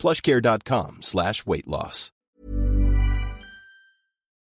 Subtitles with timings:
[0.00, 2.10] plushcare.com slash weight loss.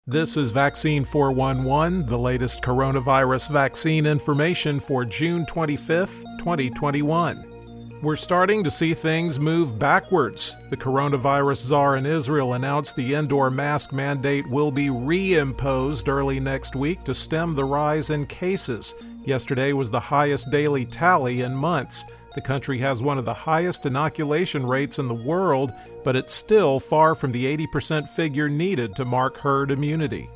[0.05, 8.01] This is Vaccine 411, the latest coronavirus vaccine information for June 25th, 2021.
[8.03, 10.57] We're starting to see things move backwards.
[10.71, 16.75] The coronavirus czar in Israel announced the indoor mask mandate will be reimposed early next
[16.75, 18.93] week to stem the rise in cases.
[19.23, 22.03] Yesterday was the highest daily tally in months.
[22.35, 25.71] The country has one of the highest inoculation rates in the world,
[26.03, 30.27] but it's still far from the 80% figure needed to mark herd immunity.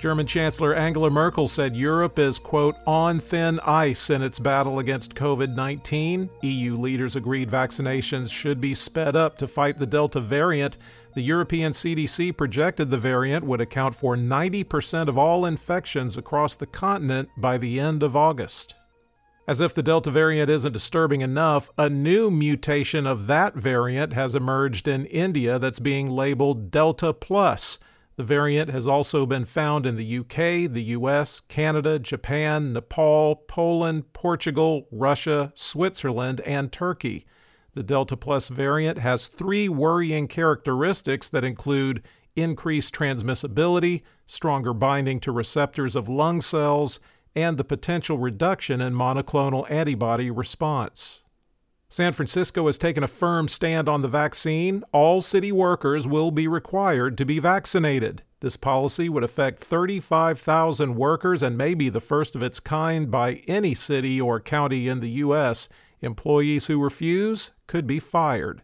[0.00, 5.14] German Chancellor Angela Merkel said Europe is, quote, on thin ice in its battle against
[5.14, 6.30] COVID 19.
[6.40, 10.78] EU leaders agreed vaccinations should be sped up to fight the Delta variant.
[11.14, 16.66] The European CDC projected the variant would account for 90% of all infections across the
[16.66, 18.76] continent by the end of August.
[19.46, 24.34] As if the Delta variant isn't disturbing enough, a new mutation of that variant has
[24.34, 27.78] emerged in India that's being labeled Delta Plus.
[28.16, 34.12] The variant has also been found in the UK, the US, Canada, Japan, Nepal, Poland,
[34.12, 37.24] Portugal, Russia, Switzerland, and Turkey.
[37.74, 42.02] The Delta Plus variant has three worrying characteristics that include
[42.36, 47.00] increased transmissibility, stronger binding to receptors of lung cells,
[47.34, 51.22] and the potential reduction in monoclonal antibody response.
[51.88, 54.84] San Francisco has taken a firm stand on the vaccine.
[54.92, 58.22] All city workers will be required to be vaccinated.
[58.40, 63.42] This policy would affect 35,000 workers and may be the first of its kind by
[63.48, 65.68] any city or county in the U.S.
[66.00, 68.62] Employees who refuse could be fired.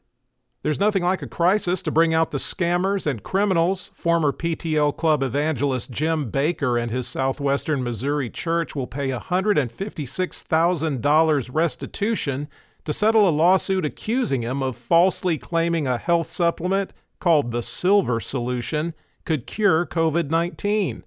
[0.67, 3.93] There's nothing like a crisis to bring out the scammers and criminals.
[3.95, 12.49] Former PTL Club evangelist Jim Bakker and his Southwestern Missouri church will pay $156,000 restitution
[12.85, 18.19] to settle a lawsuit accusing him of falsely claiming a health supplement called the Silver
[18.19, 18.93] Solution
[19.25, 21.05] could cure COVID 19.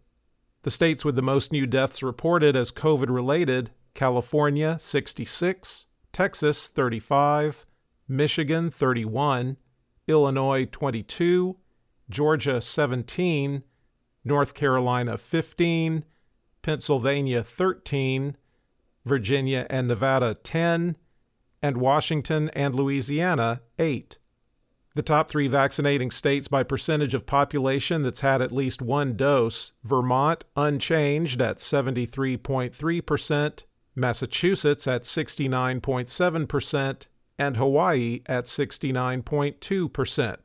[0.64, 7.66] The states with the most new deaths reported as COVID related California 66, Texas 35,
[8.08, 9.58] Michigan 31,
[10.08, 11.58] Illinois 22,
[12.10, 13.64] Georgia 17,
[14.24, 16.06] North Carolina 15,
[16.62, 18.38] Pennsylvania 13,
[19.04, 20.96] Virginia and Nevada 10,
[21.64, 24.18] and Washington and Louisiana 8.
[24.94, 29.72] The top three vaccinating states by percentage of population that's had at least one dose
[29.85, 33.63] Vermont unchanged at 73.3%,
[33.96, 37.06] Massachusetts at 69.7%,
[37.40, 40.38] and Hawaii at 69.2%.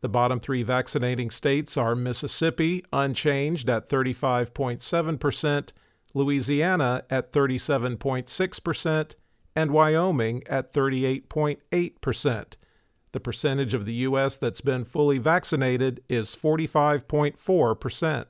[0.00, 5.68] The bottom three vaccinating states are Mississippi unchanged at 35.7%,
[6.12, 9.14] Louisiana at 37.6%,
[9.56, 12.54] and Wyoming at 38.8%.
[13.14, 14.34] The percentage of the U.S.
[14.34, 18.24] that's been fully vaccinated is 45.4%.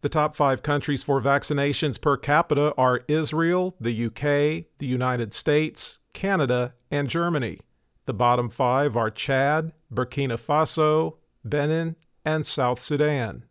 [0.00, 6.00] The top five countries for vaccinations per capita are Israel, the UK, the United States,
[6.14, 7.60] Canada, and Germany.
[8.06, 11.94] The bottom five are Chad, Burkina Faso, Benin,
[12.24, 13.44] and South Sudan.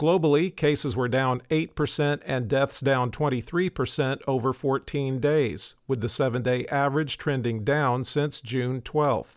[0.00, 6.42] Globally, cases were down 8% and deaths down 23% over 14 days, with the seven
[6.42, 9.36] day average trending down since June 12th.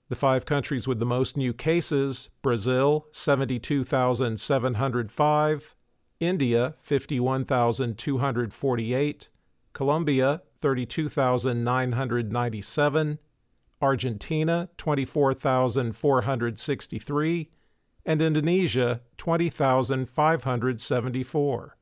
[0.10, 5.76] The five countries with the most new cases Brazil, 72,705,
[6.20, 9.30] India, 51,248,
[9.72, 13.20] Colombia, 32,997,
[13.82, 17.50] Argentina, 24,463,
[18.06, 21.78] and Indonesia, 20,574.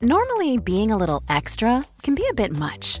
[0.00, 3.00] Normally, being a little extra can be a bit much,